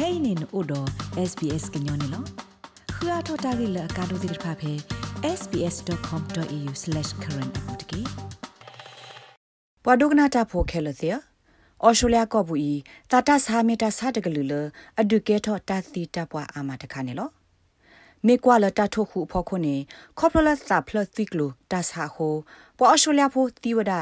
[0.00, 0.80] kainin odo
[1.30, 2.20] sbs gnyone lo
[2.96, 4.72] khua thota gi la ka do dir pha phe
[5.38, 8.00] sbs.com.au/current apotki
[9.84, 11.16] ပဝဒုကနာတာဖိုခဲလတဲ့
[11.82, 12.74] အော်စတြေးလျကောဘူးဤ
[13.10, 14.52] တာတာဆာမီတာဆာတကလူလ
[15.00, 17.28] အဒုကေထောတာသီတပွားအာမတခါနေလော
[18.26, 19.76] မေကွာလတာထိုခုဖို့ခုနေ
[20.18, 22.34] ကော်ပလတ်စာဖလတ်သီကလူတာဆာဟို
[22.78, 23.92] ပေါ်အော်စတြေးလျဖိုတီဝဒ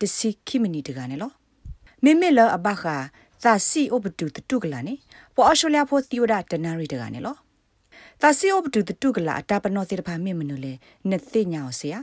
[0.00, 1.30] တစီခိမနီတကနေလော
[2.04, 2.96] မေမေလအဘခာ
[3.44, 4.94] သာစီအိုပတူတတုကလာနေ
[5.34, 7.36] ပေါ်အော်စတြေးလျဖိုတီဝဒတနာရီတကနေလော
[8.20, 10.72] သာစီအိုပတူတတုကလာအတာပနောစေတဖာမေမနုလေ
[11.10, 12.00] နေသိညာောစီယာ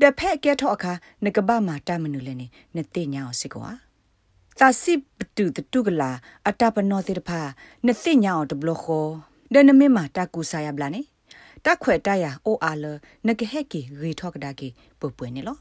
[0.00, 0.92] ဒဖက်ကဲထောအခါ
[1.24, 3.70] နကဘာမာတာမနုလေနေနေသိညာောစီကွာ
[4.58, 6.10] သာစီပတူတတုကလာ
[6.48, 7.40] အတာပနောစေတဖာ
[7.86, 9.06] နေသိညာောတဘလခော
[9.54, 11.02] ဒနမေမာတာကူဆာယဘလာနေ
[11.64, 12.84] တခွဲတရအိုအာလ
[13.26, 14.68] နကဟက်ကီရီထောက်ဒါကီ
[15.00, 15.56] ပပွေနေလော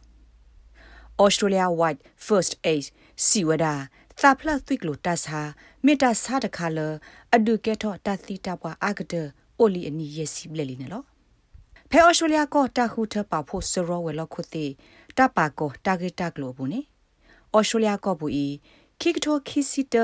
[1.24, 2.86] Australia White First Aid
[3.26, 3.42] စီ
[4.16, 5.40] ဝဒသာဖလတ်သွိကလိုတတ်စာ
[5.86, 6.80] မေတာစာတခါလ
[7.36, 9.16] အဒုကေထောတသီတပွားအာဂဒ
[9.60, 11.06] အိုလီအနီယစီဘလလီနော်
[11.90, 14.66] ဖဲ Australia ကိုတခုထပါဖို့စရောဝဲလောက်ခုတိ
[15.18, 16.82] တပါကိုတာဂက်တာဂလိုဘူးနေ
[17.56, 18.48] Australia ကိုဘူးဤ
[19.02, 19.96] ခိကထောခိစီတ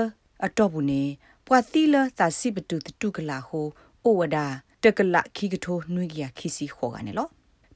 [0.46, 1.04] အတော့ဘူးနေ
[1.48, 3.68] ပွာသီလသာစီပတူတူကလာဟို
[4.04, 4.38] အိုဝဒ
[4.84, 7.28] တကလခိကထောနွိကရခိစီခေါ်ကနေလော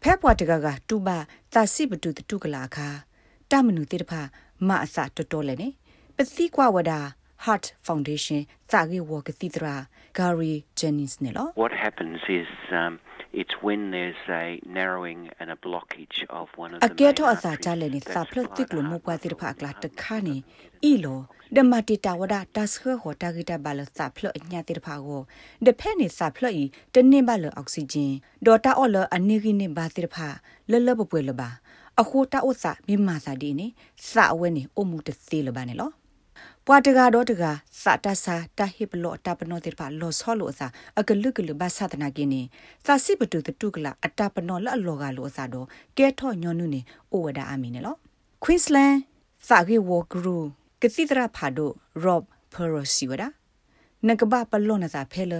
[0.01, 1.17] ဖဲပွားတကကတူပါ
[1.53, 2.87] သာစီပတူတူကလာခါ
[3.51, 4.21] တမနုတိတဖာ
[4.67, 5.69] မအစတော်တော်လည်းနေ
[6.17, 6.93] ပသိကွာဝဒ
[7.45, 8.39] Heart Foundation
[8.71, 9.75] စာဂေဝကတိတရာ
[10.17, 12.49] Gary Jennings နေလော What happens is
[12.81, 12.93] um
[13.41, 14.45] it's when there's a
[14.77, 20.35] narrowing and a blockage of one of the အကဲတော့အစာချလည်းနေစာဖလတိကလိုမပွားတိဖာကလာတခါနေ
[20.91, 21.19] ဤလို
[21.55, 25.21] ဒမတီတာဝဒတတ်ခွဟောတာဂီတာဘလစာဖလအညာတိဖာကို
[25.65, 28.13] ဒဖဲနေစာဖလဤတနင်းဘလအောက်ဆီဂျင်
[28.45, 30.27] ဒေါ်တာအော်လအနိဂိနေဘာတိဖာ
[30.71, 31.49] လလပပွေလပါ
[32.01, 33.67] အခုတာဥစာမိမစာဒီနေ
[34.09, 35.91] စာအဝဲနေအမှုတသေးလပါနေလော
[36.67, 37.43] ပွာတကတော့တက
[37.81, 40.67] စာတဆာတဟိပလောတပနောတေပါလောဆောလို့အစာ
[40.99, 42.41] အကလုကလုဘာသဒနာကင်းနေ
[42.85, 46.81] စာစိပတုတတုကလာအတပနောလအလောကလို့အစာတော့ကဲထော့ညွန်နုနေ
[47.11, 47.95] အိုဝဒအမီနေလော
[48.43, 48.97] Queensland
[49.47, 50.37] စာဂေဝဂရူ
[50.81, 51.69] ကတိတရာဖာဒို
[52.03, 52.23] Rob
[52.53, 53.27] Perosiwada
[54.07, 55.33] နကဘာပလောနသာဖဲလ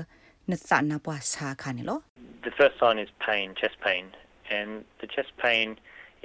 [0.50, 2.00] နသနာပွားစာခါနေလော
[2.47, 4.03] The first sign is pain, chest pain,
[4.58, 4.69] and
[5.02, 5.68] the chest pain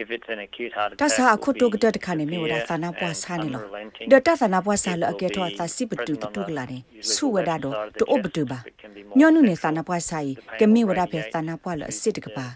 [0.02, 3.62] if it's an acute heart attack တဆာခုတုကတတခနဲ့မြေဝဒသနာပွားဆာနေလော
[4.12, 6.78] ဒတသနာပွားဆာလအကေထောသစိပတုတတုကလာနေ
[7.12, 8.58] ဆုဝဒတော့တူအပတုပါ
[9.18, 12.46] ညောနုနေသနာပွားဆိုင်ကမေဝဒဖေသနာပွားလအစစ်တကပါ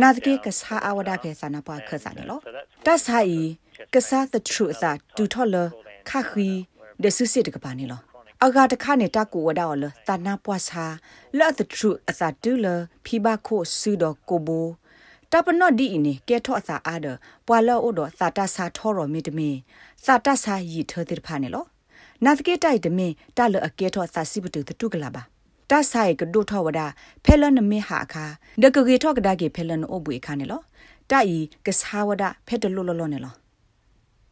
[0.00, 2.38] နာတကေကဆာအဝဒဖေသနာပွားခဆာနေလော
[2.86, 3.40] တဆာဤ
[3.94, 5.56] ကဆာ the truth သာတူထော်လ
[6.08, 6.50] ခခီ
[7.02, 8.00] ဒဆုစစ်တကပါနေလော
[8.44, 10.84] အဂါတခနဲ့တကူဝဒါော်လသနာပွားစာ
[11.38, 12.66] လော့ the truth အစာတူလ
[13.04, 14.66] ဖီဘာခိုဆူဒကိုဘို
[15.36, 17.06] တပနော့ဒီအင်းကဲထော့စာအားဒ
[17.46, 19.56] ပွာလောအိုဒစာတဆာထောရမီတမင်
[20.04, 21.64] စာတဆာရီထောတိဖာနေလော
[22.24, 25.22] နာသကေတိုက်တမင်တလအကဲထော့စာစီပတူတတုကလာပါ
[25.70, 26.80] တဆိုင်ကဒုထောဝဒ
[27.24, 28.24] ဖဲလနမေဟာခါ
[28.62, 30.60] ဒကကေထော့ကဒါကေဖဲလနအိုဘွေခါနေလော
[31.10, 33.34] တိုင်ကစားဝဒဖဲတလွလောလောနေလော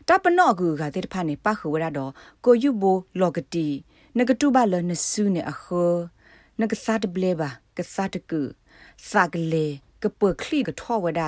[0.09, 2.11] တပနော့ကူကတိဖာနေပခဝရတော့
[2.45, 3.67] ကိုယူဘိုလောကတီ
[4.19, 5.65] နကတူဘလနဆူနေအခ
[6.61, 8.41] နကစားတဘလေပါကစားတကူ
[9.09, 9.67] စာကလေ
[10.05, 11.23] ကပခလီကထောဝဒ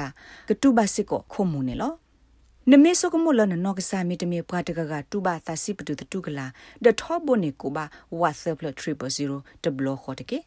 [0.48, 1.92] ကတူဘစစ်ကိုခုံမူနေလော
[2.70, 6.46] နမေစကမလနနောကစာမီတမေပွားတကကတူဘာသစီပတူတူကလာ
[6.84, 7.84] ဒထောဘိုနေကိုဘာ
[8.20, 10.38] ဝါဆပ်လ300တဘလခေါ်တကေ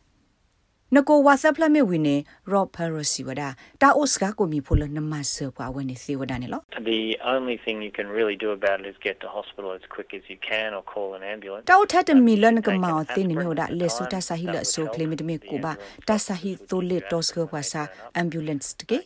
[0.95, 2.16] နကိုဝါဆပ်လမေဝင်းနေ
[2.51, 3.41] ရော့ဖရိုစီဝဒ
[3.81, 6.61] တာအိုစကကိုမီဖိုလနမဆပ်ပွားဝင်နေစီဝဒနေလော
[6.94, 7.01] The
[7.33, 10.23] only thing you can really do about it is get to hospital as quick as
[10.31, 11.63] you can or call an ambulance.
[11.72, 15.73] တောက်ထက်မီလန်ကမောတင်နေမျိုးဒါလေဆူတာဆာဟီလဆိုကလီမီတမီကိုဘာ
[16.07, 17.81] တာဆာဟီတိုလီတောစကပွားစာ
[18.22, 18.99] ambulance တကေ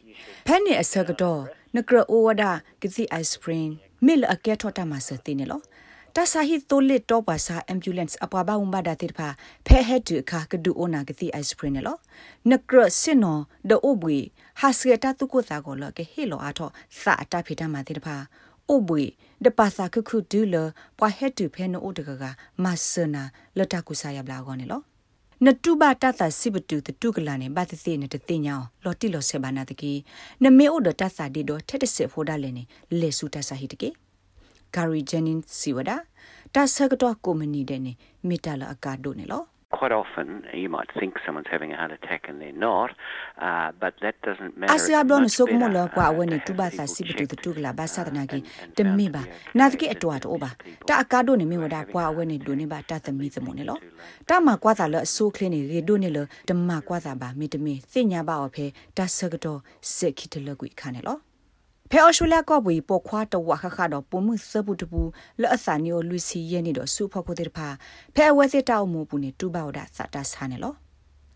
[0.47, 1.41] ဖဲနေအစကတော့
[1.75, 2.43] နကရအိုဝဒ
[2.81, 3.71] ကစီ ice cream
[4.05, 5.61] မီလအကဲထော်တာမဆတင်နေလော
[6.17, 9.27] တဆာဟီတိုလစ်တော့ပါစာ ambulance အပွားပါဥမ္ဘာဒတိဖာ
[9.67, 11.99] ဖဲဟက်တူခါကဒူအိုနာကတိ ice cream နော်
[12.51, 13.37] နကရစင်နော
[13.69, 14.17] ဒအိုဘွေ
[14.59, 16.69] ဟာစကတာတုကိုသာကောလကဟေလောအားထော
[17.01, 18.15] စာအတာဖိတမတိတဖာ
[18.69, 19.03] အိုဘွေ
[19.45, 20.55] ဒပါစာခုခုဒူလ
[20.99, 22.23] ပွာဟက်တူဖဲနိုအိုတကက
[22.63, 23.23] မဆနာ
[23.57, 24.81] လတကုစာယဘလာကောနေလော
[25.45, 29.91] နတုဘတသစိပတုတတုကလာနေဘာသသိနေတသိညာလော်တိလောဆေဘာနာတကီ
[30.43, 32.63] နမေအိုဒတသဒီတော့ထက်တစစ်ဖိုးဒါလည်းနေ
[32.99, 33.91] လေစုတဆာဟိတကေ
[36.53, 40.69] Gary Jennings siwada ta sagdo komani de ne mitala akado ne lo Quite often, you
[40.69, 42.91] might think someone's having a heart attack and they're not,
[43.41, 44.71] uh, but that doesn't matter.
[44.71, 48.27] Asia blon sok mo la kwa wani tuba sa sibitu tu tugla ba sa na
[48.27, 48.43] gi
[48.75, 50.55] de mi ba na gi atwa to ba
[50.85, 53.63] ta akado ne mi wada kwa wani do ne ba ta ta mi mo ne
[53.63, 53.75] lo
[54.27, 57.01] ta ma kwa ta la so kle ne ge do ne lo de ma kwa
[57.01, 60.53] ta ba mi de mi sinya ba o phe ta sagdo sik ki de lo
[60.55, 61.17] gui kha ne lo
[61.95, 65.01] ဖဲအော်ရှိုလျကော့ဘူပေါ်ခွာတော့ဝါခခတော့ပုံမှုစပုတပူ
[65.41, 67.67] လော့အစာနီယိုလူစီရဲ့နေတော့စုဖို့ကိုတဲ့ဖာ
[68.15, 70.73] ဖဲအဝဲစစ်တောက်မှုပူနေတူပါဝဒစတာဆာနေလော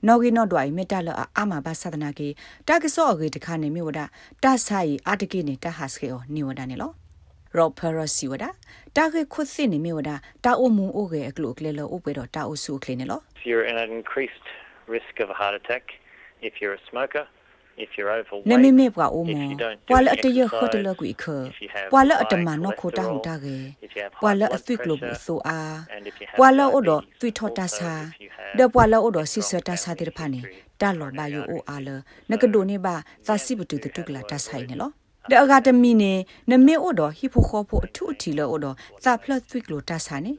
[0.08, 2.28] နော်ဂီနော်ဒွိုင်မေတ္တလအာမဘာသဒနာကေ
[2.68, 4.00] တာကစောအဂေတခါနေမြေဝဒ
[4.44, 6.92] တာဆိုင်အာတကိနေတာဟတ်စကေအောနေဝဒနေလော
[7.58, 8.46] ရောပရစီဝဒ
[8.96, 10.12] တာခေခွတ်စစ်နေမြေဝဒ
[10.46, 14.48] တာအုံမူအိုကေအကလုကလေလောဥပေတော့တာအုစုကလေနေလော If you're in an increased
[14.96, 15.84] risk of a heart attack,
[16.48, 17.37] if you're a smoker, if you're
[18.50, 21.70] နမေ overweight, မေပွားအို if မော you don't do ပွာလ any အတရခတ်တလ exercise, ကွေခ if you
[21.76, 25.60] have ပွာလအတ high မနောခိုတာဟူတာကေ cholesterol, if you have ပွာ high လ blood အသွိကလိုဘ pressure, ဆိုအာ
[25.96, 29.50] and if you have ပွာလအိုဒ diabetes, သွိထောတာ also စာ if you have ဒပွာလအိုဒ a စစ်စ
[29.50, 31.90] strong တာစာ family တိဖာနေ history တာလော်ဘာယိုအိုအာလ
[32.32, 32.96] နကဒိုနေဘာ
[33.28, 34.90] သာစီဘတူတုကလာတာဆိုင်နေလော
[35.32, 36.14] ဒအဂါတမီနေ
[36.50, 38.66] နမေအိုဒဟီဖိုခေါဖိုအထုအထီလောအိုဒ
[39.04, 40.34] သာဖလတ်သွိကလိုတာစာနေ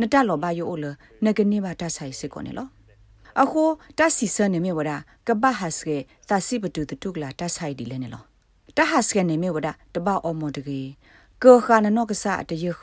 [0.00, 0.84] နတလော်ဘာယိုအိုလ
[1.24, 2.66] နကနေဘာတာဆိုင်စစ်ကောနေလော
[3.40, 3.62] အခု
[3.98, 4.90] တဆီစနေမြေဝဒ
[5.26, 5.98] ကဘဟတ်စကေ
[6.28, 8.22] သာစီဘတူတုကလာတာဆိုင်ဒီလဲနေလော
[8.76, 10.80] တဟတ်စကနေမြေဝဒတဘအောမတကေ
[11.42, 12.82] ကောခါနနောကဆာတရခ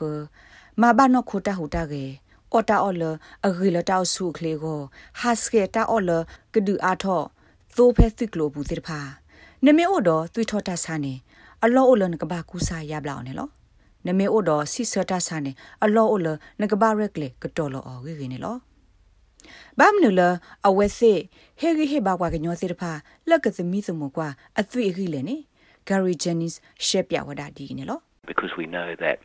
[0.81, 2.05] မဘာနောခိုတာဟူတာကေ
[2.51, 3.03] အော်တာအော်လ
[3.45, 4.79] အဂီလတောက်ဆုခလေကို
[5.19, 6.11] ဟတ်စကေတာအော်လ
[6.53, 7.21] ကဒူအားထော
[7.75, 8.99] သိုဖဲသိကလိုဘူးတိဖာ
[9.65, 11.13] နမေအိုတော်သွေထောတာဆာနေ
[11.63, 13.49] အလောအိုလနကဘာကူစာရပလောက်နေလော
[14.05, 15.51] နမေအိုတော်စီစတာဆာနေ
[15.83, 16.27] အလောအိုလ
[16.61, 18.55] နကဘာရက်လေကတော်လောအော်ဂီဂီနေလော
[19.79, 20.21] ဘာမနူလ
[20.67, 21.13] အဝဲစေ
[21.59, 22.91] ဟေဂီဟေဘာကွာကညောစေတဖာ
[23.29, 24.27] လက်ကသမီးသမကွာ
[24.59, 25.37] အသွေးဂီလေနေ
[25.89, 26.55] Gary Jennings
[26.85, 27.99] ရှက်ပြဝဒဒီနေလော
[28.31, 29.17] because we know that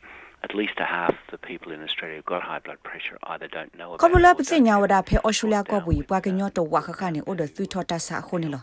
[0.47, 3.73] at least a half the people in Australia who've got high blood pressure either don't
[3.79, 8.62] know about ကဘလ it ပ or စ don't ညာဝ have ဒ it ဖေအော်စတြေးလျကဘူပွားကညောတော့ဝါခခနေအိုဒသွီထောတာစာခုနေလော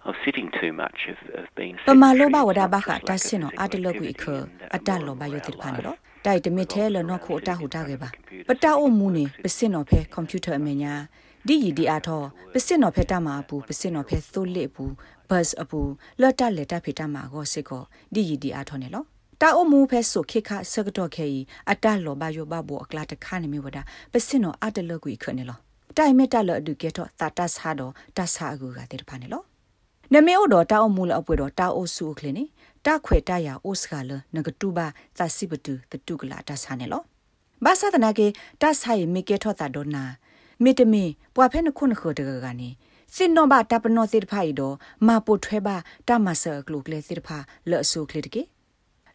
[0.08, 3.08] of sitting too much of, of being ပမာလောဘ sedentary ဝဒ It's ဘ not ခ just
[3.08, 5.42] တာ lack of စင်နော်အတ physical လကွေခ activity and, uh, အတ more လောဘ of ယ our
[5.46, 5.86] တိဖာနေ life.
[5.86, 8.08] လော တိုက်တမီထဲလနော်ခိုတာဟူတာကေပါ
[8.48, 10.92] ပတာအုံမူနေပစင်နော်ဖဲကွန်ပျူတာအမညာ
[11.46, 12.22] ဒီရီဒီအားထော
[12.52, 14.84] ပစင်နော်ဖဲတမအပူပစင်နော်ဖဲသိုးလစ်ပူ
[15.30, 15.80] ဘတ်အပူ
[16.20, 17.82] လော်တလက်တဖေတမကောစစ်ကော
[18.14, 19.04] ဒီရီဒီအားထောနေလော
[19.40, 21.38] တာအုံမူဖဲဆိုခိခဆကတော့ခဲဤ
[21.70, 23.78] အတလောဘယောဘဘောအကလာတခါနေမြဝဒ
[24.12, 25.58] ပစင်နော်အတလကွေခနေလော
[25.96, 29.42] တိုင်မက်တလအဒုကေတော့တာတဆာတော့တဆာအကူကတဲ့ဖာနေလော
[30.12, 32.44] နမေအိုတော်တာအမူလအပွေတော်တာအိုစုခလင်းနေ
[32.86, 34.86] တာခွေတရအိုစကလနဂတူဘာ
[35.18, 37.02] သစီပတူတတုကလာတဆာနေလော
[37.64, 38.26] ဘာသာတနာကေ
[38.60, 40.04] တဆိုင်မေကေထောတာဒေါနာ
[40.62, 41.04] မေတမီ
[41.34, 42.68] ပွာဖဲနခုနခတကကနေ
[43.14, 44.74] စင်နောဘာတပနောစစ်ဖိုင်တော်
[45.06, 45.76] မာပိုထွဲဘာ
[46.08, 47.38] တမဆာကလုကလေစစ်ဖာ
[47.70, 48.42] လော့ဆုခလစ်ကေ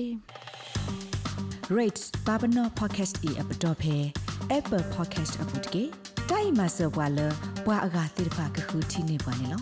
[1.72, 4.12] rates babano podcast e app dot phe
[4.58, 5.84] apple podcast app dot ke
[6.30, 7.28] dai ma so bwa lo
[7.66, 9.60] bwa aga tir pha ka khu thi ne bwa ne lo